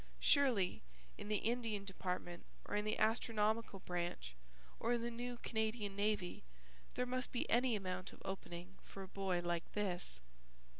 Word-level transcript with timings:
Surely 0.19 0.81
in 1.15 1.27
the 1.27 1.37
Indian 1.37 1.85
Department 1.85 2.43
or 2.65 2.75
in 2.75 2.85
the 2.85 2.97
Astronomical 2.97 3.81
Branch 3.81 4.33
or 4.79 4.93
in 4.93 5.03
the 5.03 5.11
New 5.11 5.37
Canadian 5.37 5.95
Navy 5.95 6.41
there 6.95 7.05
must 7.05 7.31
be 7.31 7.47
any 7.51 7.75
amount 7.75 8.11
of 8.11 8.19
opening 8.25 8.79
for 8.83 9.03
a 9.03 9.07
boy 9.07 9.41
like 9.41 9.73
this? 9.73 10.19